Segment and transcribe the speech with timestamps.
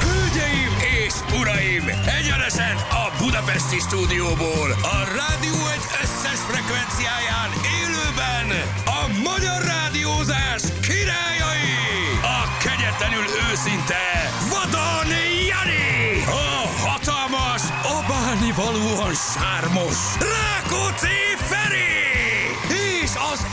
[0.00, 0.72] Hölgyeim
[1.04, 1.88] és uraim,
[2.20, 7.50] egyenesen a Budapesti stúdióból, a rádió egy összes frekvenciáján
[7.80, 8.46] élőben
[8.84, 11.76] a magyar rádiózás királyai,
[12.22, 14.04] a kegyetlenül őszinte
[14.50, 15.10] Vadon
[15.50, 17.62] Jani, a hatalmas,
[17.96, 19.98] abálni valóan sármos
[20.34, 21.37] Rákóczi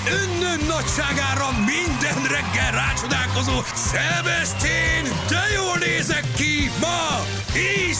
[0.10, 3.62] önnön nagyságára minden reggel rácsodálkozó
[3.92, 7.98] Sebestén, de jól nézek ki ma is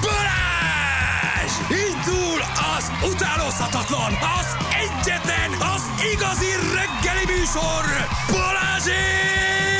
[0.00, 1.52] Balázs!
[1.86, 2.40] Indul
[2.76, 5.82] az utánozhatatlan, az egyetlen, az
[6.12, 7.84] igazi reggeli műsor,
[8.32, 9.75] Balázsék!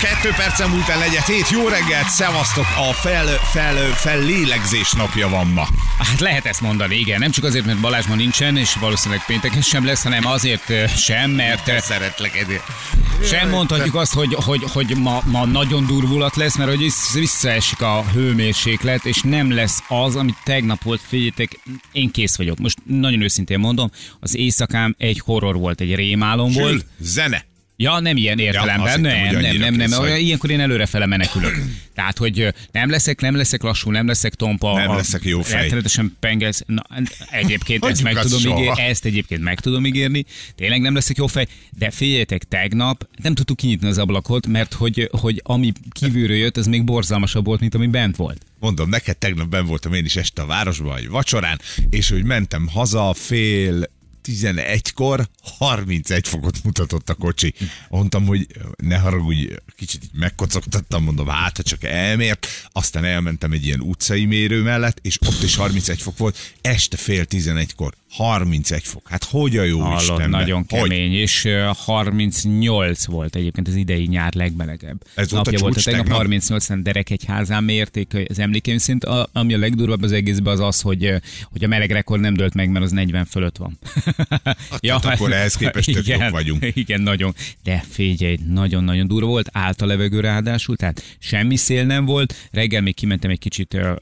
[0.00, 1.48] Kettő percen múlt el negyed hét.
[1.50, 2.64] Jó reggelt, szevasztok!
[2.90, 5.68] A fel, fel, fellélegzés napja van ma.
[5.98, 7.18] Hát lehet ezt mondani, igen.
[7.18, 11.30] Nem csak azért, mert Balázs ma nincsen, és valószínűleg pénteken sem lesz, hanem azért sem,
[11.30, 12.62] mert Szeretlek ezért.
[13.24, 17.80] sem mondhatjuk azt, hogy, hogy, hogy ma, ma nagyon durvulat lesz, mert hogy vissz- visszaesik
[17.82, 21.00] a hőmérséklet, és nem lesz az, amit tegnap volt.
[21.08, 21.58] Figyeljétek,
[21.92, 22.58] én kész vagyok.
[22.58, 26.84] Most nagyon őszintén mondom, az éjszakám egy horror volt, egy rémálom Sül, volt.
[26.98, 27.48] zene.
[27.82, 29.98] Ja, nem ilyen értelemben, hittem, nem, nem, nem, nem, vagy.
[29.98, 31.52] olyan, ilyenkor én előrefele menekülök.
[31.94, 34.74] Tehát, hogy nem leszek, nem leszek lassú, nem leszek tompa.
[34.76, 35.62] Nem a- leszek jó fej.
[35.62, 36.62] Rettenetesen pengesz.
[36.66, 36.82] Na,
[37.30, 38.60] egyébként ezt meg tudom soha.
[38.60, 40.24] ígérni, ezt egyébként meg tudom ígérni.
[40.54, 41.46] Tényleg nem leszek jó fej,
[41.78, 46.66] de figyeljetek, tegnap nem tudtuk kinyitni az ablakot, mert hogy, hogy ami kívülről jött, az
[46.66, 48.44] még borzalmasabb volt, mint ami bent volt.
[48.58, 52.68] Mondom, neked tegnap ben voltam én is este a városban, egy vacsorán, és hogy mentem
[52.68, 53.88] haza fél
[54.24, 57.54] 11-kor 31 fokot mutatott a kocsi.
[57.88, 62.46] Mondtam, hogy ne haragudj, kicsit így megkocogtattam, mondom, hát ha csak elmért.
[62.72, 66.38] Aztán elmentem egy ilyen utcai mérő mellett, és ott is 31 fok volt.
[66.60, 69.08] Este fél 11-kor 31 fok.
[69.08, 70.30] Hát hogy a jó Hallod, Istenben?
[70.30, 70.80] nagyon Hogy?
[70.80, 75.02] kemény, és ö, 38 volt egyébként az idei nyár legmelegebb.
[75.14, 76.18] Ez volt a Napja volt, csúcs tegnap tegnap?
[76.18, 79.04] 38 Derekegyházán mérték az emlékeim szint.
[79.04, 81.14] A, ami a legdurvább az egészben az az, hogy,
[81.50, 83.78] hogy a meleg rekord nem dölt meg, mert az 40 fölött van.
[84.80, 86.66] tehát akkor ehhez képest tök jók vagyunk.
[86.74, 87.34] Igen, nagyon.
[87.62, 92.34] De figyelj, nagyon-nagyon durva volt, állt a levegő ráadásul, tehát semmi szél nem volt.
[92.50, 93.92] Reggel még kimentem egy kicsit ö,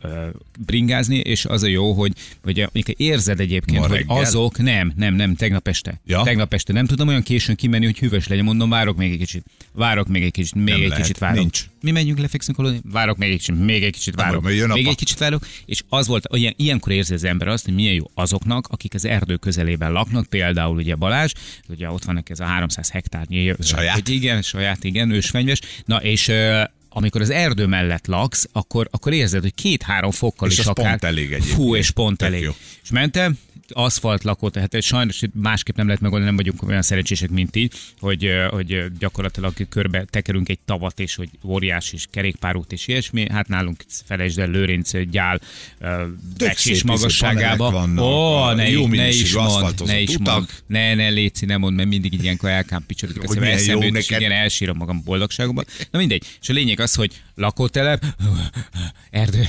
[0.58, 4.16] bringázni, és az a jó, hogy, hogy érzed egyébként, Ma hogy reggel?
[4.16, 6.00] azok, nem, nem, nem, tegnap este.
[6.06, 6.22] Ja?
[6.22, 9.44] Tegnap este nem tudom olyan későn kimenni, hogy hűvös legyen, mondom, várok még egy kicsit.
[9.72, 11.38] Várok még egy kicsit, még Nem egy lehet, kicsit várok.
[11.38, 11.64] nincs.
[11.82, 14.42] Mi megyünk, lefekszünk aludni, várok még egy kicsit, még egy kicsit várok.
[14.42, 17.64] majd jön Még egy kicsit várok, és az volt, olyan, ilyenkor érzi az ember azt,
[17.64, 21.32] hogy milyen jó azoknak, akik az erdő közelében laknak, például ugye Balázs,
[21.68, 23.52] ugye ott vannak ez a 300 hektárnyi.
[23.60, 23.94] Saját.
[23.94, 25.60] Hogy igen, saját, igen, ősfenyves.
[25.84, 26.32] Na és
[26.90, 30.86] amikor az erdő mellett laksz, akkor, akkor érzed, hogy két-három fokkal És is akár.
[30.88, 31.54] pont elég egyébként.
[31.54, 32.42] Fú, és pont Tök elég.
[32.42, 32.52] jó.
[32.82, 33.38] És mentem,
[33.72, 37.70] aszfalt lakó, tehát sajnos másképp nem lehet megoldani, nem vagyunk olyan szerencsések, mint ti,
[38.00, 43.30] hogy, hogy gyakorlatilag körbe tekerünk egy tavat, és hogy óriás és kerékpárút és ilyesmi.
[43.30, 45.40] Hát nálunk felejtsd el Lőrinc gyál
[46.38, 47.88] becsis magasságába.
[47.98, 50.48] Ó, a ne, jó ne is mond, ne is mond.
[50.66, 53.84] Ne, ne, Léci, nem mond, mert mindig így ilyenkor elkámpicsodik a Hogy szem, milyen eszembe
[53.84, 55.64] jó jut, és igen, elsírom magam boldogságomban.
[55.90, 56.24] Na mindegy.
[56.40, 58.04] És a lényeg az, hogy lakótelep,
[59.10, 59.48] erdő.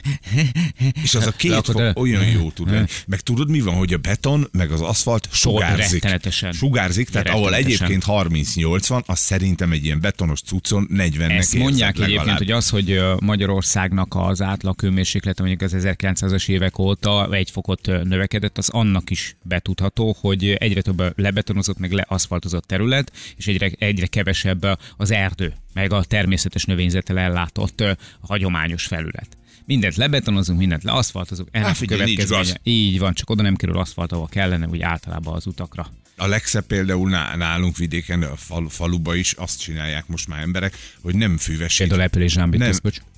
[1.03, 1.97] És az a két Lakótelep.
[1.97, 2.87] olyan jó tud lenni.
[3.07, 6.03] Meg tudod mi van, hogy a beton, meg az aszfalt sugárzik.
[6.03, 6.51] rettenetesen.
[6.51, 11.97] Sugárzik, tehát ahol egyébként 38 van, az szerintem egy ilyen betonos cuccon 40-nek Ezt mondják
[11.97, 12.17] legalább.
[12.17, 17.85] egyébként, hogy az, hogy Magyarországnak az átlag hőmérséklete mondjuk az 1900-as évek óta egy fokot
[17.85, 24.05] növekedett, az annak is betudható, hogy egyre több lebetonozott, meg leaszfaltozott terület, és egyre, egyre
[24.05, 27.83] kevesebb az erdő, meg a természetes növényzettel ellátott
[28.21, 29.37] hagyományos felület.
[29.69, 32.59] Mindent lebetonozunk, mindent leaszfaltozunk, ennek nincs következménye.
[32.63, 35.87] Így van, csak oda nem kerül aszfalt, ahol kellene, úgy általában az utakra.
[36.17, 40.77] A legszebb például ná- nálunk vidéken, a falu, faluba is azt csinálják most már emberek,
[41.01, 41.77] hogy nem füvesít.
[41.77, 42.71] Például Apple és Zsámbit, nem.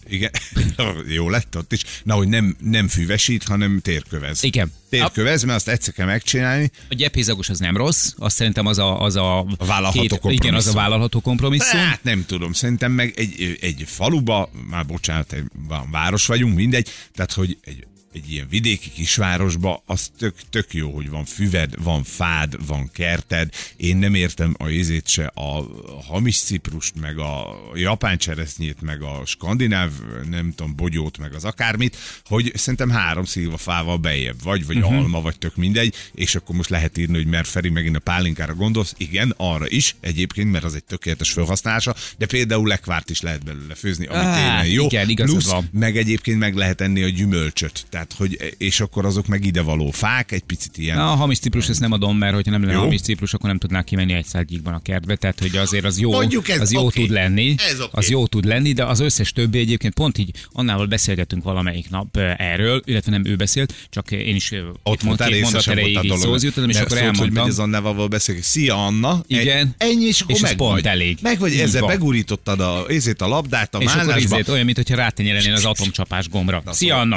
[0.07, 0.31] Igen,
[1.07, 1.83] jó lett ott is.
[2.03, 4.43] Na, hogy nem, nem füvesít, hanem térkövez.
[4.43, 4.71] Igen.
[4.89, 6.71] Térkövez, mert azt egyszer kell megcsinálni.
[6.89, 10.67] A gyephézagos az nem rossz, azt szerintem az a, az a, A vállalható Igen, az
[10.67, 11.79] a vállalható kompromisszum.
[11.79, 16.89] Hát nem tudom, szerintem meg egy, egy faluba, már bocsánat, egy van- város vagyunk, mindegy,
[17.13, 22.03] tehát hogy egy, egy ilyen vidéki kisvárosba az tök, tök jó, hogy van füved, van
[22.03, 23.53] fád, van kerted.
[23.77, 25.65] Én nem értem a izét se, a
[26.07, 29.91] hamis ciprust, meg a japán cseresznyét, meg a skandináv,
[30.29, 34.93] nem tudom, bogyót, meg az akármit, hogy szerintem három szilvafával bejebb vagy, vagy uh-huh.
[34.93, 38.53] alma, vagy tök mindegy, és akkor most lehet írni, hogy mert Feri megint a pálinkára
[38.53, 38.93] gondolsz.
[38.97, 43.75] Igen, arra is egyébként, mert az egy tökéletes felhasználása, de például lekvárt is lehet belőle
[43.75, 44.85] főzni, ami Á, tényleg jó.
[44.85, 47.85] igen, igazad Plusz, meg egyébként meg lehet enni a gyümölcsöt.
[47.89, 50.97] Tehát Tehát, hogy, és akkor azok meg idevaló fák, egy picit ilyen.
[50.97, 52.79] Na, a hamis ciprus ezt nem adom, mert hogyha nem lenne Jó.
[52.79, 56.11] hamis ciprus, akkor nem tudnák kimenni egy szádgyíkban a kertbe, tehát hogy azért az jó,
[56.11, 57.01] Mondjuk ez az jó oké.
[57.01, 57.89] tud lenni, Ez oké.
[57.91, 62.17] az jó tud lenni, de az összes többi egyébként pont így annával beszélgettünk valamelyik nap
[62.37, 66.13] erről, illetve nem ő beszélt, csak én is Ott itt mond, mondtál, két mondat erejéig
[66.19, 67.43] szóhoz jutottam, és akkor szólt, hogy elmondtam.
[67.43, 68.41] megy az Annával beszélni.
[68.41, 69.23] Szia Anna.
[69.27, 69.75] Igen.
[69.77, 70.85] Ennyi, és akkor És meg pont vagy.
[70.85, 71.17] elég.
[71.21, 75.53] Meg vagy, ezzel begurítottad a, ezért a labdát a És akkor izét, olyan, mintha rátenyelnél
[75.53, 76.63] az atomcsapás gombra.
[76.71, 77.15] Szia Anna!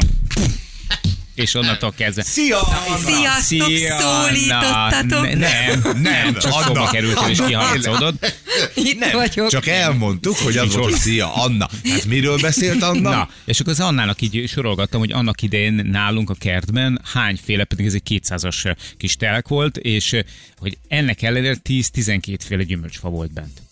[1.35, 2.23] És onnantól kezdve.
[2.23, 2.59] Szia!
[3.05, 5.23] Sziasztok, Szia, szólítottatok.
[5.23, 6.65] Ne- Nem, nem, csak Anna.
[6.67, 8.15] szóba kerültem és kiharcolod.
[8.75, 9.49] Itt Nem, vagyok.
[9.49, 11.69] csak elmondtuk, hogy az volt, szia Anna.
[11.89, 13.11] Hát miről beszélt Anna?
[13.11, 17.87] Na, és akkor az Annának így sorolgattam, hogy annak idején nálunk a kertben hányféle, pedig
[17.87, 20.17] ez egy 200-as kis telek volt, és
[20.57, 23.63] hogy ennek ellenére 10-12 féle gyümölcsfa volt bent.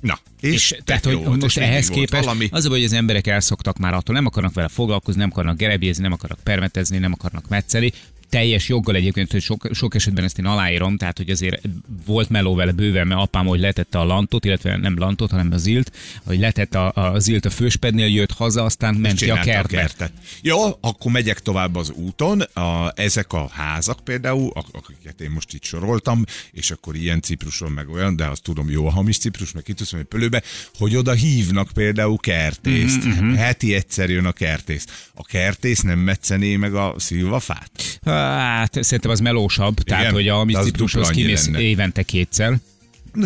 [0.00, 2.48] Na, és, És, tehát, hogy volt, most és ehhez volt képest valami.
[2.50, 5.56] az a baj, hogy az emberek elszoktak már attól, nem akarnak vele foglalkozni, nem akarnak
[5.56, 7.92] gerebjézni, nem akarnak permetezni, nem akarnak metszeli.
[8.30, 11.60] Teljes joggal egyébként, hogy sok, sok esetben ezt én aláírom, tehát hogy azért
[12.06, 15.66] volt meló vele bőven, mert apám, hogy letette a lantot, illetve nem lantot, hanem az
[15.66, 15.92] ilt,
[16.24, 19.76] hogy letette a, a zilt a főspednél, jött haza, aztán ment ki a kertbe.
[19.76, 20.12] kertet.
[20.42, 22.40] Jó, akkor megyek tovább az úton.
[22.40, 27.72] A, ezek a házak például, ak- akiket én most itt soroltam, és akkor ilyen cipruson
[27.72, 30.42] meg olyan, de azt tudom, jó a hamis ciprus, meg itt hogy pölőbe,
[30.78, 33.04] hogy oda hívnak például kertészt.
[33.04, 33.34] Mhm, Mm-hmm.
[33.34, 34.86] Heti egyszer jön a kertész.
[35.14, 37.70] A kertész nem metszené meg a szilvafát?
[38.16, 40.14] Hát szerintem az melósabb, tehát Igen?
[40.14, 42.56] hogy a mi ciprushoz kimész évente kétszer.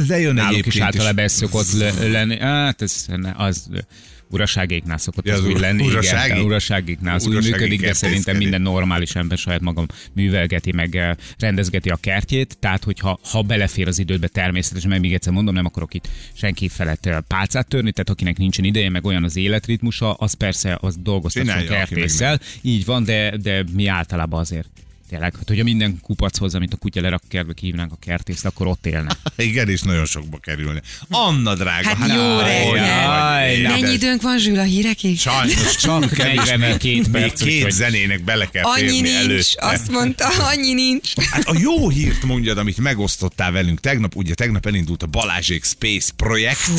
[0.06, 2.38] De jön Náluk is általában ez szokott le- lenni.
[2.38, 3.06] Hát ez
[3.36, 3.68] az
[4.30, 5.86] uraságéknál szokott Ja, az az úgy lenni.
[5.86, 6.30] urasági?
[6.30, 11.14] Igen, uraságéknál az úgy működik, de szerintem minden normális ember saját magam művelgeti, meg eh,
[11.38, 12.56] rendezgeti a kertjét.
[12.58, 16.68] Tehát, hogyha ha belefér az időbe természetesen, meg még egyszer mondom, nem akarok itt senki
[16.68, 20.96] felett eh, pálcát törni, tehát akinek nincsen ideje, meg olyan az életritmusa, az persze az
[21.04, 22.40] aki meg kertésszel.
[22.62, 24.68] Így van, de, de mi általában azért
[25.10, 28.86] Tényleg, hát, hogyha minden kupachoz, amit a kutya lerak kertbe, kihívnánk a kertészt, akkor ott
[28.86, 29.16] élne.
[29.36, 30.80] Igen, és nagyon sokba kerülne.
[31.08, 31.88] Anna drága.
[31.96, 32.14] Hát jó
[32.76, 33.70] jaj, reggel.
[33.80, 35.18] Mennyi időnk van, Zsül, a hírekig?
[35.18, 39.66] Sajnos csak kevés, 42 még perc, két úgyhogy- zenének bele kell Annyi nincs, előtte.
[39.66, 41.12] azt mondta, annyi nincs.
[41.30, 46.10] Hát a jó hírt mondjad, amit megosztottál velünk tegnap, ugye tegnap elindult a Balázsék Space
[46.16, 46.70] projekt,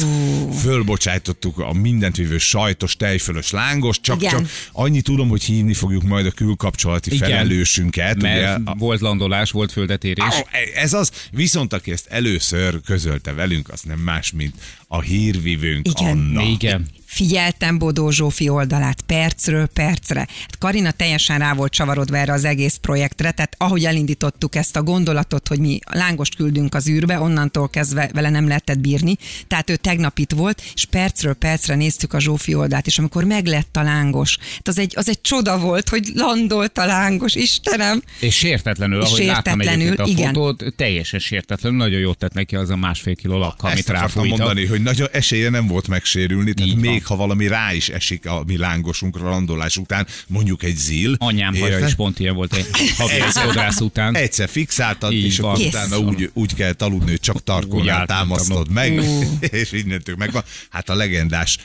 [0.61, 4.31] fölbocsájtottuk a mindent vívő sajtos, tejfölös lángos, csak, Igen.
[4.31, 7.29] csak annyi tudom, hogy hívni fogjuk majd a külkapcsolati Igen.
[7.29, 8.20] felelősünket.
[8.21, 10.43] Ugye, Mert a, volt landolás, volt földetérés.
[10.73, 14.55] Ez az, viszont aki ezt először közölte velünk, az nem más, mint
[14.93, 16.17] a hírvivőnk Igen.
[16.17, 16.41] Anna.
[16.41, 16.87] Igen.
[17.05, 20.19] Figyeltem Bodó Zsófi oldalát percről percre.
[20.19, 24.83] Hát Karina teljesen rá volt csavarodva erre az egész projektre, tehát ahogy elindítottuk ezt a
[24.83, 29.15] gondolatot, hogy mi lángost küldünk az űrbe, onnantól kezdve vele nem lehetett bírni.
[29.47, 33.77] Tehát ő tegnap itt volt, és percről percre néztük a Zsófi oldalt, és amikor meglett
[33.77, 38.03] a lángos, hát az egy, az egy csoda volt, hogy landolt a lángos, Istenem!
[38.19, 40.33] És sértetlenül, És ahogy láttam sértetlenül, egyébként a igen.
[40.33, 44.37] fotót, teljesen sértetlenül, nagyon jót tett neki az a másfél kiló lakka, amit ráfújtak.
[44.37, 46.91] mondani, hogy nagyon esélye nem volt megsérülni, tehát Így van.
[46.91, 51.15] még ha valami rá is esik a mi lángosunkra landolás után, mondjuk egy zil.
[51.17, 51.87] Anyám érted?
[51.87, 52.67] is pont ilyen volt egy
[52.97, 54.15] havi fodrász után.
[54.15, 55.53] Egyszer fixáltad, Így és van.
[55.53, 59.03] akkor utána úgy, úgy kell aludni, hogy csak álltam, támasztod meg,
[59.61, 60.43] és innentől megvan.
[60.69, 61.57] Hát a legendás,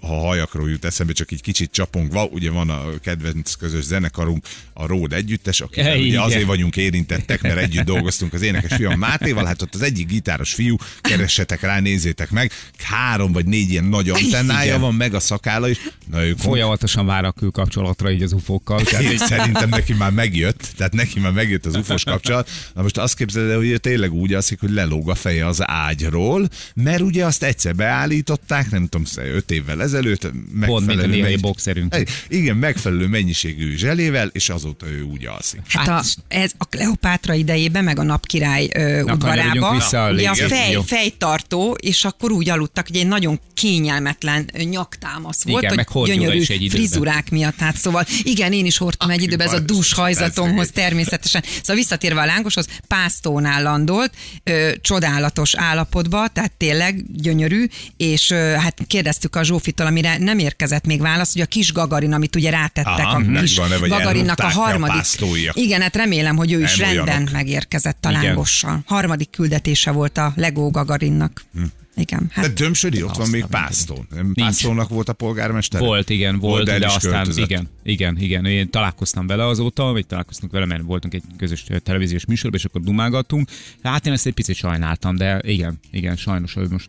[0.00, 4.86] ha hajakról jut eszembe, csak egy kicsit csapongva, ugye van a kedvenc közös zenekarunk, a
[4.86, 6.20] Ród együttes, akivel ugye Igen.
[6.20, 10.54] azért vagyunk érintettek, mert együtt dolgoztunk az énekes fiam Mátéval, hát ott az egyik gitáros
[10.54, 12.37] fiú, keressetek rá, nézzétek meg,
[12.82, 14.80] három vagy négy ilyen nagy antennája Igen.
[14.80, 15.78] van, meg a szakála is.
[16.10, 18.82] Na ő Folyamatosan vár a külkapcsolatra így az ufókkal.
[18.84, 22.50] Tehát és szerintem neki már megjött, tehát neki már megjött az ufos kapcsolat.
[22.74, 25.68] Na most azt képzeld el, hogy ő tényleg úgy alszik, hogy lelóg a feje az
[25.68, 30.30] ágyról, mert ugye azt egyszer beállították, nem tudom, öt évvel ezelőtt.
[30.66, 31.96] Pont, mint a mennyi- boxerünk.
[32.28, 35.60] Igen, megfelelő mennyiségű zselével, és azóta ő úgy alszik.
[35.68, 39.76] Hát a, ez a Kleopátra idejében, meg a napkirály ö, Na, udvarába,
[40.10, 45.86] ugye a fej, fejtartó, és akkor úgy aludtak, hogy egy nagyon kényelmetlen nyaktámasz volt, Igen,
[45.90, 47.58] hogy gyönyörű egy frizurák miatt.
[47.58, 51.42] Hát szóval igen, én is hordtam egy időben, ez a dús hajzatomhoz természetesen.
[51.60, 54.12] Szóval visszatérve a lángoshoz, pásztónál landolt,
[54.44, 57.66] ö, csodálatos állapotba, tehát tényleg gyönyörű,
[57.96, 62.12] és ö, hát kérdeztük a Zsófitól, amire nem érkezett még válasz, hogy a kis Gagarin,
[62.12, 64.96] amit ugye rátettek Aha, a kis vagy Gagarinnak a a harmadik.
[64.96, 65.56] pásztóiak?
[65.56, 67.30] Igen, hát remélem, hogy ő is Nem rendben olyanok.
[67.32, 68.82] megérkezett a lángossal.
[68.86, 71.44] Harmadik küldetése volt a Lego Gagarinnak.
[71.54, 71.62] Hm.
[71.98, 74.06] Igen, De hát Dömsödi ott van még Pásztón.
[74.14, 75.80] Nem Pásztónak volt a polgármester?
[75.80, 77.44] Volt, igen, volt, el de is aztán költözött.
[77.44, 78.44] igen, igen, igen.
[78.44, 82.80] Én találkoztam vele azóta, vagy találkoztunk vele, mert voltunk egy közös televíziós műsorban, és akkor
[82.80, 83.48] dumálgattunk.
[83.82, 86.88] Hát én ezt egy picit sajnáltam, de igen, igen, sajnos ő most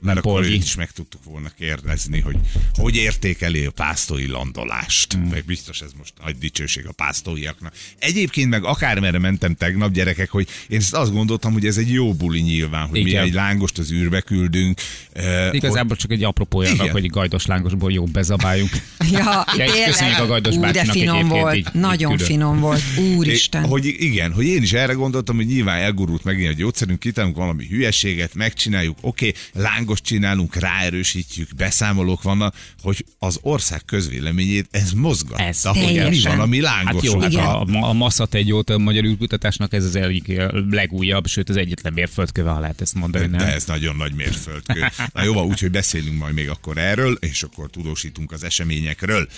[0.00, 0.52] Mert akkor Polgi.
[0.54, 2.36] őt is meg tudtuk volna kérdezni, hogy
[2.74, 5.16] hogy értékeli a pásztói landolást.
[5.16, 5.20] Mm.
[5.22, 7.72] Meg biztos ez most nagy dicsőség a pásztóiaknak.
[7.98, 12.14] Egyébként meg akármerre mentem tegnap, gyerekek, hogy én ezt azt gondoltam, hogy ez egy jó
[12.14, 13.22] buli nyilván, hogy Igen.
[13.22, 14.80] mi egy lángost az űrbe küldünk.
[15.12, 18.70] eh, Igazából csak egy apropója annak, hogy gajdos lángosból jobb bezabáljunk.
[19.10, 21.54] Ja, Ja, és köszönjük a Gajdos Ú, de finom volt.
[21.56, 22.26] így- így Nagyon küldött.
[22.26, 22.82] finom volt.
[23.16, 23.64] Úristen.
[23.64, 27.36] É, Hogy igen, hogy én is erre gondoltam, hogy nyilván elgurult megint a gyógyszerünk, kitálunk
[27.36, 34.92] valami hülyeséget, megcsináljuk, oké, okay, lángos csinálunk, ráerősítjük, beszámolók vannak, hogy az ország közvéleményét ez
[34.92, 35.62] mozgatta, Ez.
[35.62, 37.02] hogy mi van, ami Hát lángos.
[37.02, 37.44] jó, hát Igen.
[37.44, 40.32] a, a Masszat egy jót a magyar űrkutatásnak ez az egyik
[40.70, 43.26] legújabb, sőt az egyetlen mérföldköve, ha lehet ezt mondani.
[43.28, 43.48] de Nem?
[43.48, 44.86] ez nagyon nagy mérföldkő.
[45.12, 49.28] Na jó, úgyhogy beszélünk majd még akkor erről, és akkor tudósítunk az eseményekről.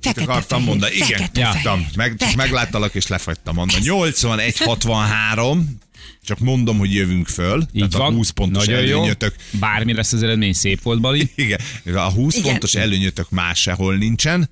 [0.00, 0.94] Fekete akartam fehér, mondani?
[0.94, 1.78] Igen, fehér.
[1.96, 3.84] Meg, megláttalak és lefagytam mondani.
[3.86, 5.58] 81-63,
[6.22, 7.60] csak mondom, hogy jövünk föl.
[7.60, 8.96] Így tehát a van, 20 pontos nagyon jó.
[8.96, 9.34] előnyötök.
[9.50, 11.30] Bármi lesz az eredmény, szép volt, Bali.
[11.34, 11.60] Igen,
[11.94, 12.50] a 20 Igen.
[12.50, 14.50] pontos előnyötök más sehol nincsen.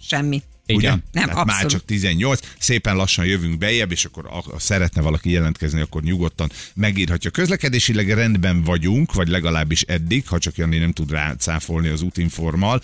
[0.00, 0.42] Semmi.
[0.72, 1.04] Igen.
[1.12, 1.70] Nem, Tehát már abszolút.
[1.70, 6.50] csak 18, szépen lassan jövünk bejebb, és akkor a, a szeretne valaki jelentkezni, akkor nyugodtan
[6.74, 7.30] megírhatja.
[7.30, 12.80] Közlekedésileg rendben vagyunk, vagy legalábbis eddig, ha csak Jani nem tud rácáfolni az útinformal,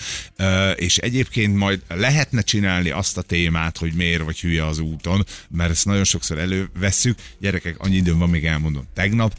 [0.75, 5.71] és egyébként majd lehetne csinálni azt a témát, hogy miért vagy hülye az úton, mert
[5.71, 7.19] ezt nagyon sokszor elővesszük.
[7.39, 8.85] Gyerekek, annyi időm van, még elmondom.
[8.95, 9.39] Tegnap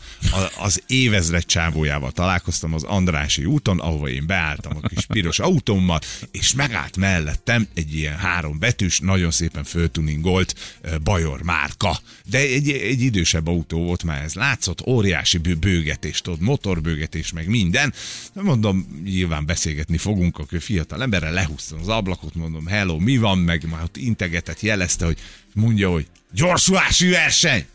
[0.60, 6.00] az évezred csávójával találkoztam az Andrási úton, ahova én beálltam a kis piros autómmal,
[6.32, 12.00] és megállt mellettem egy ilyen három betűs, nagyon szépen föltuningolt Bajor márka.
[12.30, 14.34] De egy, egy idősebb autó volt már ez.
[14.34, 17.94] Látszott óriási bő- bőgetés, tudod, motorbőgetés, meg minden.
[18.34, 23.70] Mondom, nyilván beszélgetni fogunk, akkor fiatal emberre lehúztam az ablakot, mondom, hello, mi van, meg
[23.70, 25.18] már ott integetett, jelezte, hogy
[25.54, 27.66] mondja, hogy gyorsulási verseny.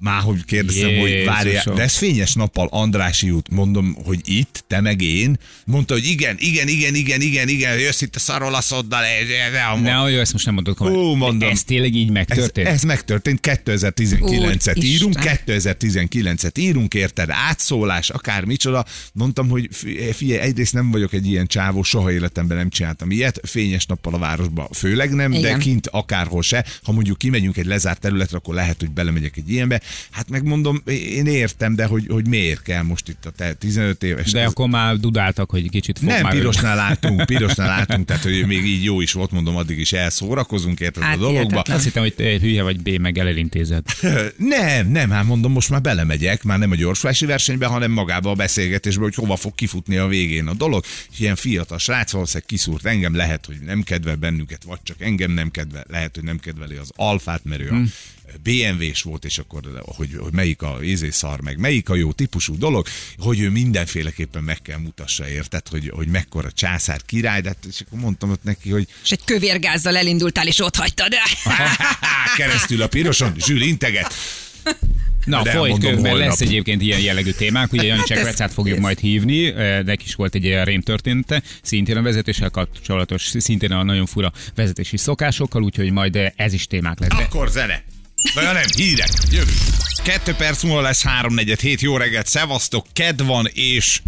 [0.00, 1.34] Már hogy kérdeztem, hogy Jézusom.
[1.34, 6.04] várjál, de ez fényes nappal Andrási út, mondom, hogy itt, te meg én, mondta, hogy
[6.06, 10.32] igen, igen, igen, igen, igen, igen, jössz itt a szarolaszoddal, de, de, Ne, jó, ezt
[10.32, 11.16] most nem mondod Ó, komolyan.
[11.16, 11.50] mondom.
[11.50, 12.68] Ez tényleg így ez, megtörtént?
[12.68, 14.76] ez megtörtént, 2019-et Úristen.
[14.82, 18.84] írunk, 2019-et írunk, érted, átszólás, akár micsoda.
[19.12, 23.40] Mondtam, hogy fi- figyelj, egyrészt nem vagyok egy ilyen csávó, soha életemben nem csináltam ilyet,
[23.44, 25.58] fényes nappal a városba főleg nem, de Igen.
[25.58, 26.64] kint akárhol se.
[26.82, 29.80] Ha mondjuk kimegyünk egy lezárt területre, akkor lehet, hogy belemegyek egy ilyenbe.
[30.10, 34.30] Hát megmondom, én értem, de hogy, hogy miért kell most itt a te 15 éves.
[34.32, 38.22] De ez- akkor már dudáltak, hogy kicsit fog nem, már pirosnál látunk, pirosnál látunk, tehát
[38.22, 41.60] hogy még így jó is volt, mondom, addig is elszórakozunk, érted Hát a dologba.
[41.60, 43.84] Azt hittem, hogy te hülye vagy B, meg elintézed.
[44.36, 48.34] Nem, nem, hát mondom, most már belemegyek, már nem a gyorsulási versenybe, hanem magába a
[48.34, 50.84] beszélgetésbe, hogy hova fog kifutni a végén a dolog.
[51.18, 55.50] Ilyen fiatal srác valószínűleg kiszúrt engem, lehet, hogy nem kedvel bennünket, vagy csak engem nem
[55.50, 57.92] kedvel, lehet, hogy nem kedveli az alfát, mert ő a Hmm.
[58.42, 62.58] BMW-s volt, és akkor, hogy, hogy melyik a ízé szar, meg melyik a jó típusú
[62.58, 62.86] dolog,
[63.18, 67.80] hogy ő mindenféleképpen meg kell mutassa, érted, hogy, hogy mekkora császár király, de hát, és
[67.80, 71.12] akkor mondtam ott neki, hogy És egy kövérgázzal elindultál, és ott hagytad.
[72.36, 74.14] keresztül a piroson, zsűr integet.
[75.24, 76.28] Na, De folyt közben holnap.
[76.28, 77.72] lesz egyébként ilyen jellegű témák.
[77.72, 82.02] Ugye Jani Csekvecát fogjuk majd hívni, eh, neki is volt egy ilyen rémtörténete, szintén a
[82.02, 87.10] vezetéssel kapcsolatos, szintén a nagyon fura vezetési szokásokkal, úgyhogy majd eh, ez is témák lesz.
[87.10, 87.82] Akkor zene.
[88.34, 89.08] Vagy ha nem, hírek.
[89.30, 89.58] Jövünk.
[90.04, 91.80] Kettő perc múlva lesz háromnegyed hét.
[91.80, 92.86] Jó reggelt, szevasztok.
[92.92, 94.02] Ked van, és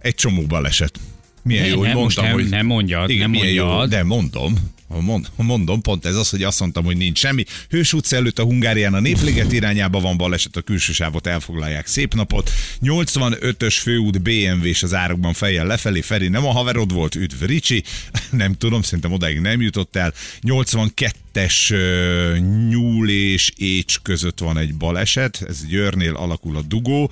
[0.00, 1.00] egy csomó baleset.
[1.42, 2.48] Milyen Ne, jó, hogy nem, mondtam, nem- hogy...
[2.48, 4.76] nem mondjad, Igen, nem milyen jó, de mondom.
[5.36, 7.44] Mondom, pont ez az, hogy azt mondtam, hogy nincs semmi.
[7.68, 11.86] Hős utca előtt a Hungárián a Népliget irányába van baleset, a külső sávot elfoglalják.
[11.86, 12.50] Szép napot.
[12.82, 16.00] 85-ös főút BMW és az árokban fejjel lefelé.
[16.00, 17.84] Feri, nem a haverod volt, üdv Ricsi.
[18.30, 20.14] Nem tudom, szerintem odáig nem jutott el.
[20.42, 22.36] 82-es ö,
[22.68, 25.44] nyúl és écs között van egy baleset.
[25.48, 27.10] Ez Győrnél alakul a dugó.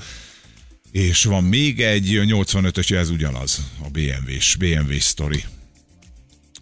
[0.92, 5.44] És van még egy 85-ös, ez ugyanaz, a BMW-s, BMW sztori.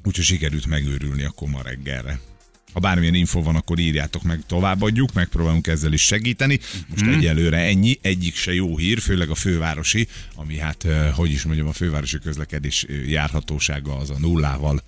[0.04, 2.20] Úgyhogy sikerült megőrülni akkor ma reggelre.
[2.72, 6.58] Ha bármilyen info van, akkor írjátok meg, továbbadjuk, megpróbálunk ezzel is segíteni.
[6.88, 7.12] Most Mhm.
[7.14, 11.66] egyelőre ennyi, egyik se jó hír, főleg a fővárosi, ami hát, eh, hogy is mondjam,
[11.68, 14.82] a fővárosi közlekedés eh, járhatósága az a nullával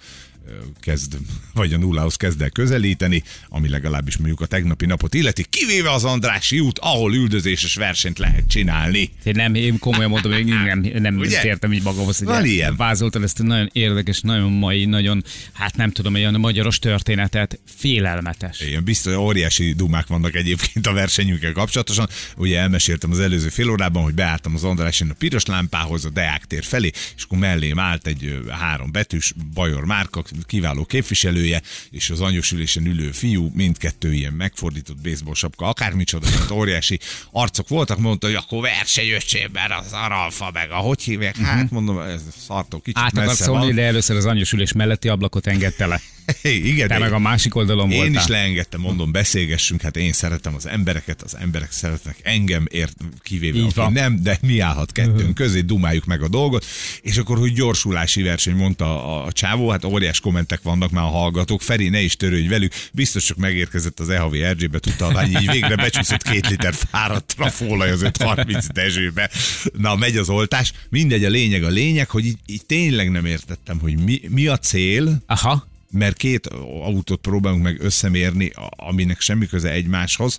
[0.80, 1.16] kezd,
[1.54, 6.04] vagy a nullához kezd el közelíteni, ami legalábbis mondjuk a tegnapi napot illeti, kivéve az
[6.04, 9.10] Andrási út, ahol üldözéses versenyt lehet csinálni.
[9.22, 11.44] Én nem, én komolyan mondom, hogy nem, nem Ugye?
[11.44, 12.76] értem így magamhoz, Van hogy ilyen.
[12.76, 18.60] vázoltad ezt a nagyon érdekes, nagyon mai, nagyon, hát nem tudom, olyan magyaros történetet, félelmetes.
[18.60, 22.08] Ilyen biztos, óriási dumák vannak egyébként a versenyünkkel kapcsolatosan.
[22.36, 26.44] Ugye elmeséltem az előző fél órában, hogy beálltam az Andrásin a piros lámpához, a Deák
[26.44, 32.20] tér felé, és akkor mellém állt egy három betűs Bajor márka, kiváló képviselője, és az
[32.20, 36.98] anyósülésen ülő fiú, mindkettő ilyen megfordított baseball sapka, akármicsoda, mint óriási
[37.30, 41.70] arcok voltak, mondta, hogy akkor verseny öcsém, mert az aralfa, meg a hogy hívják, hát
[41.70, 43.74] mondom, ez szartó kicsit Át messze szólni, van.
[43.74, 46.00] de először az anyosülés melletti ablakot engedte le.
[46.42, 48.22] Igen, Te meg a másik oldalon én voltál.
[48.22, 53.58] is leengedtem, mondom, beszélgessünk, hát én szeretem az embereket, az emberek szeretnek engem, ért, kivéve
[53.58, 56.66] Így aki nem, de mi állhat kettőnk közé, dumáljuk meg a dolgot,
[57.00, 61.08] és akkor, hogy gyorsulási verseny, mondta a, a csávó, hát óriás kommentek vannak már a
[61.08, 65.76] hallgatók, Feri, ne is törődj velük, biztos csak megérkezett az EHV Erzsébet utalvány, így végre
[65.76, 69.30] becsúszott két liter fáradt trafólaj az 530 dezsőbe.
[69.78, 73.78] Na, megy az oltás, mindegy, a lényeg a lényeg, hogy így, így tényleg nem értettem,
[73.78, 75.74] hogy mi, mi a cél, Aha.
[75.96, 76.46] Mert két
[76.82, 80.38] autót próbálunk meg összemérni, aminek semmi köze egymáshoz.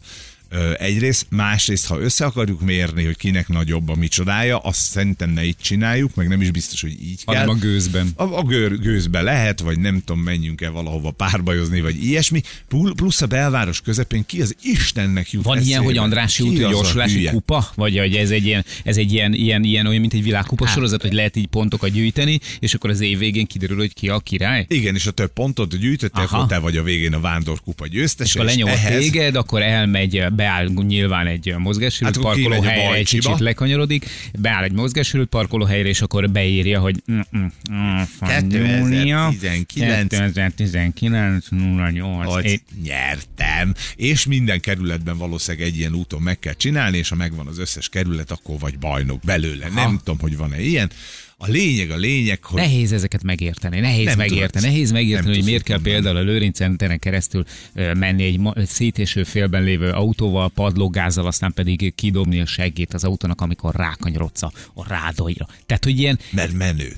[0.78, 5.56] Egyrészt, másrészt, ha össze akarjuk mérni, hogy kinek nagyobb a micsodája, azt szerintem ne így
[5.62, 7.36] csináljuk, meg nem is biztos, hogy így kell.
[7.36, 8.08] Hanem a gőzben.
[8.16, 12.42] A, a gőr, gőzbe lehet, vagy nem tudom, menjünk el valahova párbajozni, vagy ilyesmi.
[12.68, 15.84] Pl- Plusz a belváros közepén ki az Istennek jut Van ilyen, eszébe?
[15.84, 17.72] hogy Andrási út, hogy gyorsulási kupa?
[17.76, 20.74] Vagy hogy ez egy ilyen, ez egy ilyen, ilyen, ilyen olyan, mint egy világkupa Hát.
[20.74, 24.20] sorozat, hogy lehet így pontokat gyűjteni, és akkor az év végén kiderül, hogy ki a
[24.20, 24.66] király?
[24.70, 28.28] Igen, és a több pontot gyűjtöttél, akkor te vagy a végén a vándorkupa győztes.
[28.28, 34.06] És ha lenyomod téged, akkor elmegy, beáll nyilván egy mozgássérült Hát parkolóhelyre, egy kicsit lekanyarodik,
[34.40, 40.08] beáll egy mozgássérült parkolóhelyre, és akkor beírja, hogy mm, mm, mm, Fanyúlia, 2019.
[40.10, 42.34] 2019 08.
[42.34, 47.16] hogy É- nyertem, és minden kerületben valószínűleg egy ilyen úton meg kell csinálni, és ha
[47.16, 49.70] megvan az összes kerület, akkor vagy bajnok belőle.
[49.70, 50.92] Nem tudom, hogy van-e ilyen.
[51.40, 54.70] A lényeg, a lényeg, hogy Nehéz ezeket megérteni, nehéz Nem megérteni, tudod.
[54.72, 55.96] nehéz megérteni, Nem hogy miért kell mondani.
[55.96, 62.40] például a Lőrinc Centeren keresztül menni egy szétéső félben lévő autóval, padlógázzal, aztán pedig kidobni
[62.40, 64.52] a seggét az autónak, amikor rákanyarodsz a,
[64.88, 65.48] rádolyra.
[65.66, 66.96] Tehát, hogy ilyen, mert menő.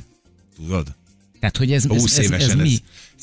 [0.56, 0.96] Tudod?
[1.40, 2.78] tehát, hogy ez, ez, 20 ez, ez, évesen mi?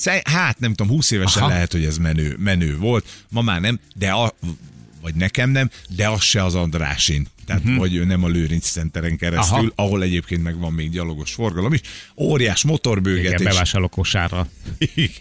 [0.05, 1.51] ez, hát nem tudom, 20 évesen Aha.
[1.51, 4.35] lehet, hogy ez menő, menő volt, ma már nem, de a,
[5.03, 7.27] vagy nekem nem, de az se az Andrásin.
[7.47, 7.79] Tehát, uh-huh.
[7.79, 9.57] vagy nem a Lőrinc Centeren keresztül.
[9.57, 9.73] Aha.
[9.75, 11.81] ahol egyébként meg van még gyalogos forgalom is.
[12.17, 13.47] Óriás Igen, motorbőgetés.
[13.47, 14.49] bevásárlókosárral.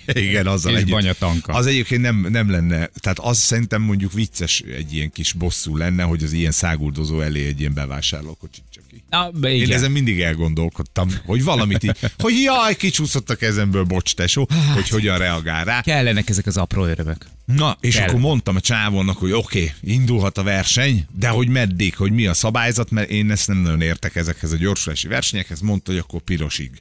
[0.06, 0.92] Igen, azzal És együtt.
[0.92, 1.54] banyatanka.
[1.54, 6.04] Az egyébként nem, nem lenne, tehát az szerintem mondjuk vicces egy ilyen kis bosszú lenne,
[6.04, 9.04] hogy az ilyen száguldozó elé egy ilyen bevásárlókocsit csak ki.
[9.10, 9.78] Na, be, Én igen.
[9.78, 15.18] ezen mindig elgondolkodtam, hogy valamit így, hogy jaj, kicsúszott a kezemből, bocs tesó, hogy hogyan
[15.18, 15.82] reagál rá.
[15.82, 17.26] Kellenek ezek az apró örömök.
[17.46, 18.08] Na, és Kell.
[18.08, 22.26] akkor mondtam a csávónak, hogy oké, okay, indulhat a verseny, de hogy meddig, hogy mi
[22.26, 26.22] a szabályzat, mert én ezt nem nagyon értek ezekhez a gyorsulási versenyekhez, mondta, hogy akkor
[26.22, 26.72] pirosig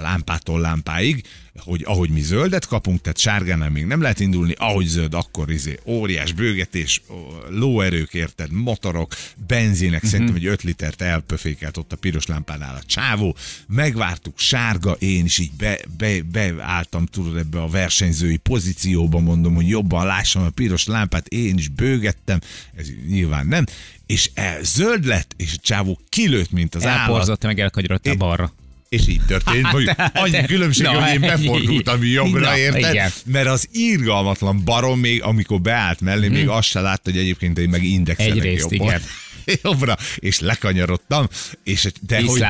[0.00, 1.24] lámpától lámpáig,
[1.56, 5.78] hogy ahogy mi zöldet kapunk, tehát sárgánál még nem lehet indulni, ahogy zöld, akkor izé
[5.84, 7.02] óriás bőgetés,
[7.48, 9.14] lóerők érted, motorok,
[9.46, 10.10] benzinek, uh-huh.
[10.10, 15.38] szerintem egy 5 litert elpöfékelt ott a piros lámpánál a csávó, megvártuk sárga, én is
[15.38, 20.86] így be, be, beálltam, tudod, ebbe a versenyzői pozícióba, mondom, hogy jobban lássam a piros
[20.86, 22.40] lámpát, én is bőgettem,
[22.74, 23.64] ez nyilván nem,
[24.06, 27.08] és el, zöld lett, és a csávó kilőtt, mint az állat.
[27.08, 28.52] Elporzott, te meg elkagyarodtál Én- balra.
[28.94, 32.92] És így történt, hogy annyi különbség, Na, hogy én befordultam jobbra, na, érted?
[32.92, 33.10] igen.
[33.24, 37.68] Mert az irgalmatlan barom még, amikor beállt mellé, még azt se látta, hogy egyébként én
[37.68, 38.86] meg indexelek Egyrészt, jobban.
[38.86, 39.02] igen.
[39.62, 41.28] jobbra, és lekanyarodtam,
[41.64, 42.44] és de hogy,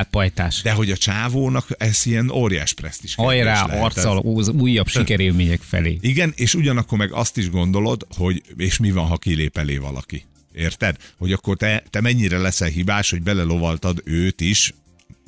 [0.62, 3.14] de hogy a csávónak ez ilyen óriás presztis.
[3.14, 4.18] Hajrá, arccal
[4.58, 5.98] újabb sikerélmények felé.
[6.00, 10.24] Igen, és ugyanakkor meg azt is gondolod, hogy és mi van, ha kilép elé valaki.
[10.52, 10.96] Érted?
[11.16, 14.74] Hogy akkor te, te mennyire leszel hibás, hogy belelovaltad őt is,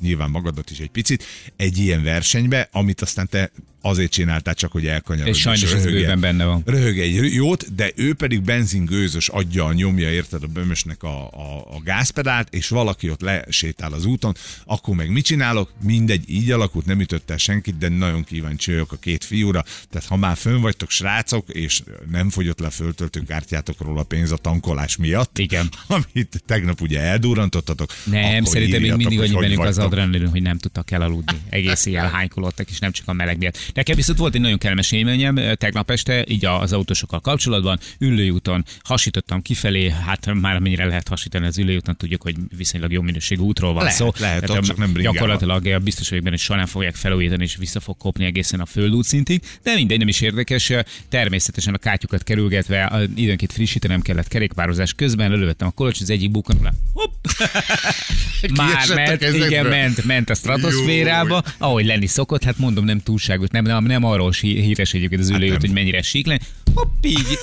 [0.01, 1.23] nyilván magadat is egy picit,
[1.55, 5.29] egy ilyen versenybe, amit aztán te azért csináltál csak, hogy elkanyarodj.
[5.29, 6.61] És sajnos ez bőven benne van.
[6.65, 11.81] Röhög egy jót, de ő pedig benzingőzös adja nyomja, érted, a bömösnek a, a, a
[11.83, 14.35] gázpedált, és valaki ott lesétál az úton,
[14.65, 15.71] akkor meg mit csinálok?
[15.83, 19.63] Mindegy, így alakult, nem ütött el senkit, de nagyon kíváncsi vagyok a két fiúra.
[19.89, 24.37] Tehát ha már fönn vagytok, srácok, és nem fogyott le a föltöltőkártyátokról a pénz a
[24.37, 25.69] tankolás miatt, Igen.
[25.87, 30.91] amit tegnap ugye eldurrantottatok, Nem, szerintem még mindig annyi bennük az adrenalin, hogy nem tudtak
[30.91, 31.37] elaludni.
[31.49, 33.66] Egész éjjel hánykolottak, és nem csak a meleg miatt.
[33.73, 39.41] Nekem viszont volt egy nagyon kellemes élményem tegnap este, így az autósokkal kapcsolatban, ülőúton hasítottam
[39.41, 43.83] kifelé, hát már amennyire lehet hasítani az ülőúton, tudjuk, hogy viszonylag jó minőségű útról van
[43.83, 44.11] Lehet, szó.
[44.19, 45.27] lehet, Hát, csak nem bringával.
[45.27, 48.65] Gyakorlatilag biztos vagyok benne, hogy soha nem fogják felújítani, és vissza fog kopni egészen a
[48.65, 50.71] földút szintig, de mindegy, nem is érdekes.
[51.09, 56.73] Természetesen a kátyukat kerülgetve időnként frissítenem kellett kerékpározás közben, lelőttem a kolocs az egyik bukkanóra.
[56.93, 57.25] Hopp!
[58.55, 63.73] Már ment, igen, ment, ment a stratoszférába, ahogy lenni szokott, hát mondom, nem túlságos, nem,
[63.73, 65.59] nem, nem arról híres egyébként az ülőjút, nem.
[65.59, 66.39] hogy mennyire sík lenni.
[66.73, 67.37] Hopp, így.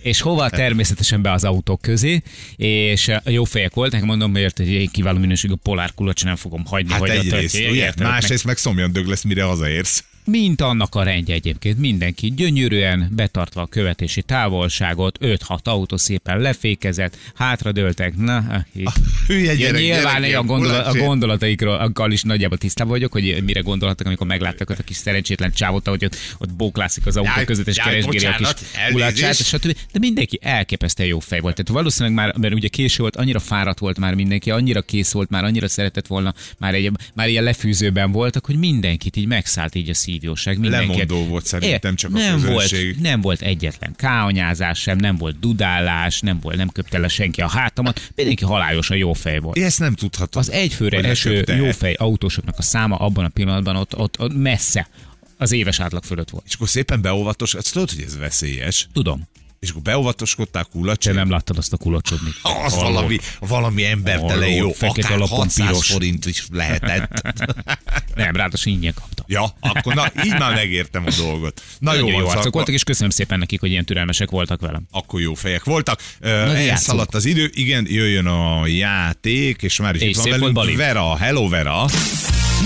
[0.00, 0.50] És hova?
[0.50, 2.22] Természetesen be az autók közé,
[2.56, 6.90] és eh, jó fejek voltak, mondom, mert egy kiváló minőségű polár kulacs nem fogom hagyni.
[6.90, 7.92] Hát hogy egyrészt, ugye?
[7.98, 10.04] Másrészt meg szomjan dög lesz, mire hazaérsz.
[10.26, 11.78] Mint annak a rendje egyébként.
[11.78, 18.16] Mindenki gyönyörűen betartva a követési távolságot, 5-6 autó szépen lefékezett, hátradőltek.
[18.16, 18.88] Na, így.
[19.26, 24.06] Hülye gyerek, nyilván gyerek, a, gondolat, a gondolataikról is nagyjából tisztában vagyok, hogy mire gondoltak,
[24.06, 27.66] amikor megláttak ott a kis szerencsétlen csávot, hogy ott, ott bóklászik az autó Jaj, között,
[27.66, 28.48] és keresgéli a kis
[28.90, 29.76] gulácsát, stb.
[29.92, 31.54] De mindenki elképesztően jó fej volt.
[31.54, 35.30] Tehát valószínűleg már, mert ugye késő volt, annyira fáradt volt már mindenki, annyira kész volt,
[35.30, 39.88] már annyira szeretett volna, már, egy, már ilyen lefűzőben voltak, hogy mindenkit így megszállt így
[39.88, 40.58] a szívjóság.
[40.58, 40.86] Mindenki.
[40.86, 42.84] Lemondó volt szerintem csak a nem közönség.
[42.84, 47.40] volt, nem volt egyetlen káonyázás sem, nem volt dudálás, nem volt, nem köpte le senki
[47.40, 49.58] a hátamat, mindenki halályosan jó fej volt.
[49.58, 50.42] Ezt nem tudhatom.
[50.42, 54.88] Az egyfőre eső jófej autósoknak a száma abban a pillanatban ott, ott, ott messze
[55.36, 56.44] az éves átlag fölött volt.
[56.46, 58.88] És akkor szépen beolvatos, azt tudod, hogy ez veszélyes.
[58.92, 59.28] Tudom,
[59.60, 61.12] És akkor beolvatoskodtál te kulacsé.
[61.12, 62.30] nem láttad azt a kulocsodni.
[62.64, 65.90] Az valami, valami embertelen jó, fekete akár alapon 600 piros.
[65.90, 67.22] forint is lehetett.
[68.14, 69.24] Nem, ráadásul ingyen kapta.
[69.26, 71.62] ja, akkor na, így már megértem a dolgot.
[71.78, 74.30] Na jó, Nagyon van, jó arcok szóval voltak, és köszönöm szépen nekik, hogy ilyen türelmesek
[74.30, 74.86] voltak velem.
[74.90, 76.02] akkor jó fejek voltak.
[76.20, 77.14] játszunk.
[77.14, 80.76] az idő, igen, jöjjön a játék, és már is És itt van velünk volt, Bali.
[80.76, 81.16] Vera.
[81.16, 81.86] Hello, Vera.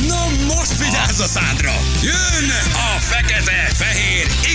[0.07, 1.73] Na most vigyázz a szádra!
[2.03, 4.50] Jön a fekete, fehér!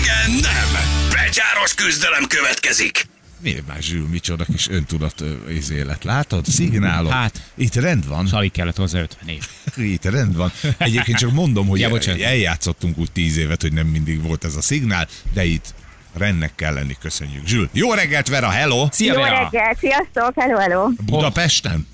[1.56, 3.08] Becsáros küzdelem következik!
[3.39, 5.24] Miért már Zsül, micsoda kis öntudat
[5.72, 6.46] élet, látod?
[6.46, 7.12] Szignálok.
[7.12, 7.41] Hát.
[7.56, 8.28] Itt rend van.
[8.32, 9.48] Alig kellett hozzá 50 év.
[9.94, 10.52] Itt rend van.
[10.78, 12.22] Egyébként csak mondom, hogy Ja, bocsánat.
[12.22, 15.74] eljátszottunk úgy tíz évet, hogy nem mindig volt ez a szignál, de itt
[16.13, 17.46] rendnek kell lenni, köszönjük.
[17.48, 18.88] Zsül, jó reggelt, Vera, hello!
[18.91, 19.50] Szia, Jó Vera!
[19.52, 20.89] reggel, sziasztok, hello, hello.
[21.06, 21.88] Budapesten?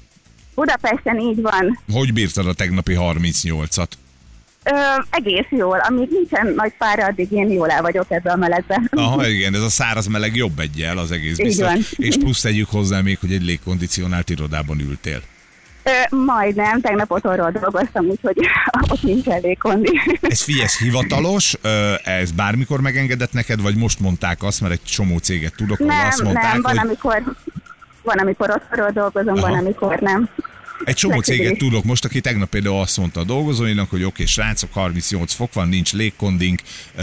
[0.56, 1.80] Budapesten így van.
[1.92, 3.88] Hogy bírtad a tegnapi 38-at?
[4.64, 8.90] Ö, egész jól, amíg nincsen nagy pára, addig én jól el vagyok ebben a melegben.
[8.92, 11.68] Aha, igen, ez a száraz meleg jobb egyel, az egész Így biztos.
[11.68, 11.80] van.
[11.96, 15.22] És plusz tegyük hozzá még, hogy egy légkondicionált irodában ültél.
[15.84, 18.38] Ö, majdnem, tegnap otthonról dolgoztam, úgyhogy
[18.92, 20.00] ott nincs elég kondi.
[20.22, 24.84] Ez figyelj, ez hivatalos, ö, ez bármikor megengedett neked, vagy most mondták azt, mert egy
[24.84, 27.24] csomó céget tudok, Nem, azt mondták, nem, van, hogy amikor
[28.04, 29.50] van, amikor otthonról dolgozom, Aha.
[29.50, 30.30] van, amikor nem.
[30.84, 34.74] Egy csomó céget tudok most, aki tegnap például azt mondta a dolgozóinak, hogy oké, srácok,
[34.74, 36.60] 38 fok van, nincs légkonding,
[36.98, 37.02] uh,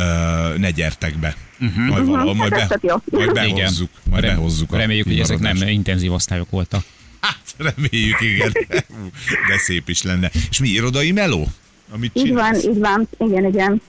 [0.57, 1.37] ne gyertek be.
[1.61, 1.87] Uh-huh.
[1.87, 3.91] Majd, valahol, majd, Hát be, majd behozzuk.
[4.11, 6.85] Majd Rem- behozzuk a Reméljük, hogy ezek nem intenzív osztályok voltak.
[7.21, 8.53] Hát, reméljük, igen.
[9.49, 10.31] De szép is lenne.
[10.51, 11.49] És mi, irodai meló?
[11.91, 12.65] Amit Így van, csinálsz?
[12.65, 13.83] így van, igen, igen.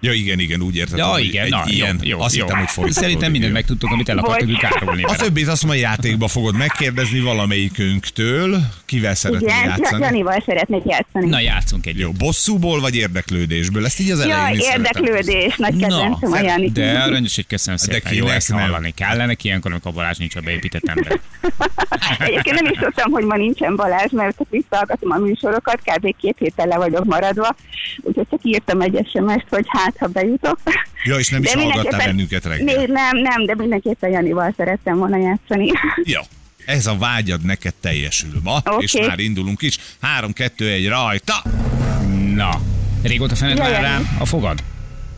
[0.00, 2.44] Ja, igen, igen, úgy értettem, Ja, hogy igen, egy na, ilyen, jó, jó, azt jó.
[2.44, 5.02] hittem, hogy fordítható Szerintem mindent megtudtuk, amit el akartunk árulni.
[5.02, 8.60] A többit azt mondja, játékba fogod megkérdezni valamelyikünktől.
[8.84, 10.04] Kivel szeretnél Igen, játszani?
[10.04, 11.28] Janival szeretnék játszani.
[11.28, 13.84] Na, játszunk egy Jó, bosszúból vagy érdeklődésből?
[13.84, 15.04] Ezt így az elején is szeretem.
[15.04, 16.70] érdeklődés, nagy Na, kedvencem a Jani.
[16.70, 18.12] De aranyos, hogy köszönöm De szépen.
[18.12, 18.58] Jó kinek ezt nem?
[18.58, 18.92] hallani.
[18.96, 21.20] Kellene ilyenkor, amikor a Balázs nincs a beépített ember.
[22.18, 26.16] Egyébként nem is tudtam, hogy ma nincsen Balázs, mert csak visszahallgatom a műsorokat, kb.
[26.20, 27.56] két héttel le vagyok maradva,
[28.02, 30.58] úgyhogy csak írtam egy SMS-t, hogy hát, ha bejutok.
[31.04, 32.76] Ja, és nem is De hallgattál mindenképpen- bennünket reggel.
[32.76, 35.70] Még nem, nem, de mindenképpen Janival szerettem volna játszani.
[36.14, 36.20] Jó.
[36.66, 38.84] Ez a vágyad neked teljesül ma, Oké.
[38.84, 39.76] és már indulunk is.
[40.00, 41.42] 3, 2, 1, rajta!
[42.34, 42.50] Na,
[43.02, 44.58] régóta fened már rám a fogad?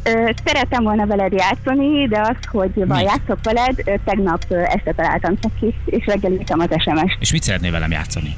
[0.02, 3.04] Ö, Szerettem volna veled játszani, de az, hogy ma Mit?
[3.04, 7.16] játszok veled, ö, tegnap ö, este találtam csak ki, és reggel írtam az SMS-t.
[7.20, 8.36] És mit szeretnél velem játszani?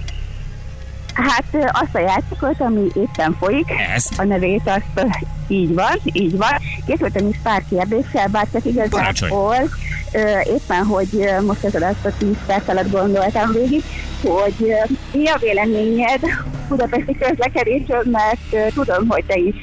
[1.14, 4.18] Hát azt a játékot, ami éppen folyik, Ezt?
[4.18, 5.06] a nevét azt
[5.48, 6.50] így van, így van.
[6.86, 9.56] Készültem is pár kérdéssel, bár csak igazából
[10.44, 11.08] éppen, hogy
[11.46, 13.82] most ez azt a 10 perc alatt gondoltam végig,
[14.22, 14.72] hogy
[15.12, 16.20] mi a véleményed
[16.68, 19.54] budapesti közlekedésről, mert tudom, hogy te is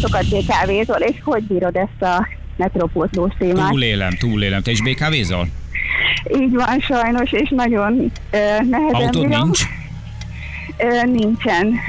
[0.00, 3.68] sokat BKV-zol, és hogy bírod ezt a metrópótlós témát.
[3.68, 4.62] Túlélem, túlélem.
[4.62, 5.46] Te is BKV-zol?
[6.40, 8.36] Így van sajnos, és nagyon ö,
[8.70, 9.42] nehezen Autód bírom.
[9.42, 9.62] nincs?
[10.82, 11.80] Ö, nincsen.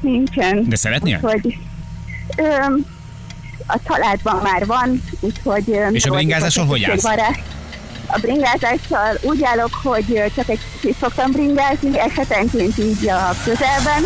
[0.00, 0.68] Nincsen.
[0.68, 1.20] De szeretnél?
[1.22, 1.58] Úgyhogy
[2.36, 2.44] ö,
[3.66, 5.68] a családban már van, úgyhogy...
[5.68, 7.02] És a mikor bringázással hogy állsz?
[7.02, 7.28] van rá.
[8.06, 14.02] A bringázással úgy állok, hogy csak egy kicsit szoktam bringázni, esetenként így a közelben.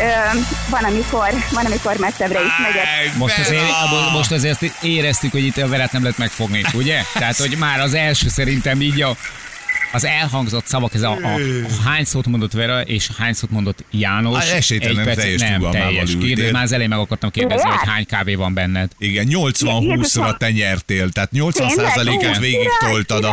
[0.00, 0.38] Ö,
[0.70, 3.16] van, amikor, van, amikor messzebbre is megyek.
[3.16, 3.62] Most azért,
[4.12, 7.02] most azért éreztük, hogy itt a verát nem lehet megfogni, ugye?
[7.18, 9.16] Tehát, hogy már az első szerintem így a,
[9.92, 13.84] az elhangzott szavak, ez a, a, a hány szót mondott Vera, és hány szót mondott
[13.90, 14.44] János.
[14.44, 16.16] Hát esélytelen Egy teljes nem, teljes.
[16.20, 18.90] Kérdés, már az elején meg akartam kérdezni, hogy hány kávé van benned.
[18.98, 22.40] Igen, 80-20-ra te nyertél, tehát 80%-át Tényleg?
[22.40, 23.24] végig Király, toltad.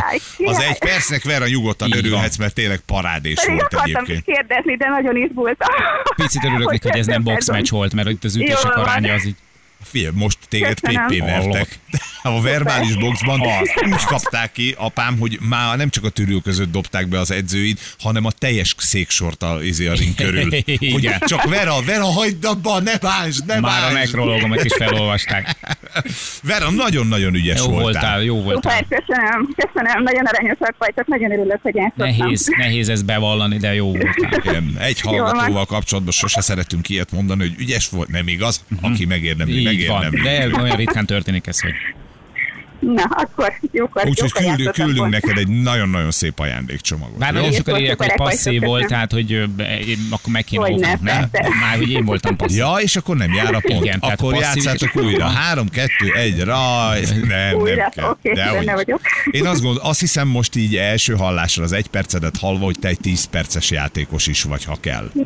[0.44, 4.24] Az egy percnek Vera nyugodtan örülhetsz, mert tényleg parádés Pedig volt egyébként.
[4.24, 5.68] kérdezni, de nagyon izgultam.
[6.16, 9.36] Picit örülök hogy ez nem boxmatch volt, mert itt az ütések aránya az így.
[9.82, 10.80] Figyelj, most téged.
[10.80, 11.78] PP vertek.
[12.22, 13.40] A verbális boxban
[13.90, 17.78] úgy kapták ki, apám, hogy már nem csak a tűrő között dobták be az edzőid,
[17.98, 20.50] hanem a teljes széksort a, izé a ring körül.
[20.50, 20.64] Hogy
[20.98, 21.20] Igen.
[21.26, 23.94] csak Vera, Vera, hagyd abba, ne bántsd, ne Már a bántsd.
[23.94, 25.56] nekrológomat is felolvasták.
[26.42, 27.82] Vera, nagyon-nagyon ügyes Jó voltál.
[27.82, 28.76] voltál, jó voltál.
[28.78, 32.06] Szuper, köszönöm, köszönöm, nagyon aranyosak vagytok, nagyon örülök, hogy játszottam.
[32.26, 34.40] Nehéz, nehéz ezt bevallani, de jó voltál.
[34.44, 38.64] Igen, egy hallgatóval kapcsolatban sose szeretünk ilyet mondani, hogy ügyes volt, nem igaz?
[38.80, 39.69] Aki megérdemli, Mhm.
[39.70, 41.72] Így van, de olyan ritkán történik ez, hogy
[42.80, 47.18] Na, akkor jókor, Úgyhogy küldünk, küldünk neked egy nagyon-nagyon szép ajándékcsomagot.
[47.18, 47.38] bár jó?
[47.38, 49.42] nagyon sokan Jó, írják, hogy passzív vagytok, volt, tehát hogy
[50.10, 51.30] akkor meg kéne Hogyne, óvnunk, nem?
[51.30, 51.48] persze.
[51.60, 52.58] Már, hogy én voltam passzív.
[52.58, 53.84] Ja, és akkor nem jár a pont.
[53.84, 55.26] Igen, tehát akkor játszátok újra.
[55.26, 57.00] Három, kettő, egy, raj.
[57.26, 58.08] Nem, Újra, nem kell.
[58.08, 58.58] oké, Dehogy.
[58.58, 59.00] benne vagyok.
[59.30, 62.88] Én azt gondolom, azt hiszem most így első hallásra az egy percedet hallva, hogy te
[62.88, 65.10] egy tíz perces játékos is vagy, ha kell.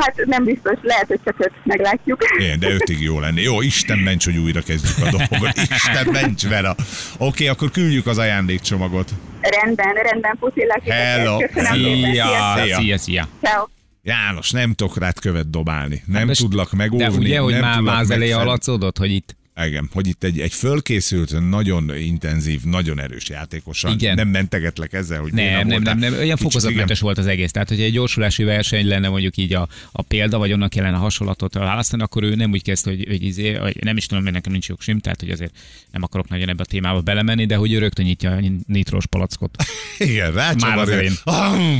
[0.00, 2.22] Hát nem biztos, lehet, hogy csak öt meglátjuk.
[2.40, 3.42] Én, de ötig jó lenni.
[3.42, 5.56] Jó, Isten ments, hogy újra kezdjük a dolgot.
[5.76, 6.74] Isten ments, Vera.
[7.18, 9.10] Oké, akkor küldjük az ajándékcsomagot.
[9.40, 11.38] Rendben, rendben, puszillak Hello.
[11.38, 12.80] Szia, sziasztok.
[12.80, 13.28] szia, szia.
[13.42, 13.66] Ciao.
[14.02, 16.02] János, nem tudok rád követ dobálni.
[16.06, 17.04] Nem De- tudlak megóvni.
[17.06, 18.44] De ugye, hogy már, már az megfelelni.
[18.48, 23.92] alatszódott, hogy itt Igen, hogy itt egy, egy fölkészült, nagyon intenzív, nagyon erős játékosan.
[23.92, 24.14] Igen.
[24.14, 25.94] Nem mentegetlek ezzel, hogy Nem, nem, voltál.
[25.94, 27.50] nem, nem, olyan fokozatmentes volt az egész.
[27.50, 31.54] Tehát, hogyha egy gyorsulási verseny lenne mondjuk így a, a példa, vagy onnan kellene hasonlatot
[31.54, 34.52] választani, akkor ő nem úgy kezdte, hogy, hogy, izé, hogy nem is tudom, mert nekem
[34.52, 35.56] nincs jogsim, tehát hogy azért
[35.90, 39.56] nem akarok nagyon ebbe a témába belemenni, de hogy ő rögtön nyitja a nitrós palackot.
[39.98, 41.12] Igen, Igen Már az elején.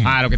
[0.03, 0.31] Három,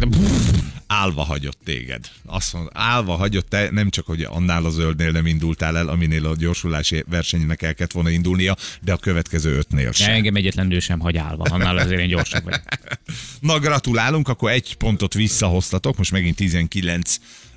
[0.87, 2.09] Álva hagyott téged.
[2.25, 6.25] Azt mondod, álva hagyott te, nem csak, hogy annál a zöldnél nem indultál el, aminél
[6.25, 10.13] a gyorsulási versenynek el kellett volna indulnia, de a következő ötnél de sem.
[10.13, 12.61] engem egyetlen nő sem hagy állva, annál azért én gyorsabb vagyok.
[13.39, 17.17] Na gratulálunk, akkor egy pontot visszahoztatok, most megint 19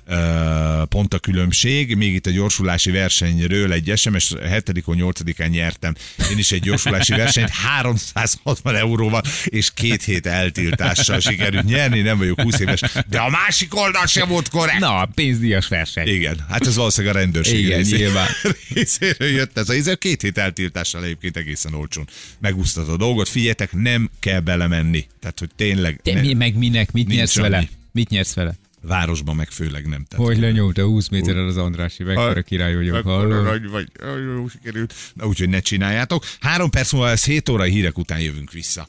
[0.89, 1.95] pont a különbség.
[1.95, 5.95] Még itt a gyorsulási versenyről egy SMS 7 8-án nyertem.
[6.31, 12.41] Én is egy gyorsulási versenyt 360 euróval és két hét eltiltással sikerült nyerni, nem vagyok
[12.41, 14.79] 20 éves, de a másik oldal sem volt korrekt.
[14.79, 16.07] Na, pénzdíjas verseny.
[16.07, 18.27] Igen, hát ez valószínűleg a rendőrség Igen, részé- nyilván.
[18.73, 19.69] részéről jött ez.
[19.69, 22.07] Ez a két hét eltiltással egyébként egészen olcsón
[22.39, 23.29] megúsztat a dolgot.
[23.29, 25.05] Figyeljetek, nem kell belemenni.
[25.19, 27.49] Tehát, hogy tényleg De ne, mi, meg minek, mit nyersz annyi.
[27.49, 27.67] vele?
[27.91, 28.55] Mit nyersz vele?
[28.81, 30.05] Városban meg főleg nem.
[30.05, 33.43] Tehát, Hogy lenyomta 20 méterrel az Andrási, mekkora király vagyok, hallod?
[33.43, 33.87] nagy vagy,
[34.35, 34.93] jó sikerült.
[35.13, 36.23] Na úgyhogy ne csináljátok.
[36.39, 38.87] Három perc múlva ez 7 óra hírek után jövünk vissza.